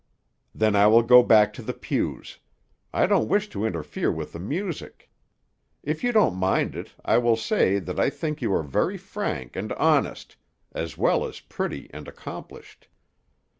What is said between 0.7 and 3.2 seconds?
I will go back to the pews; I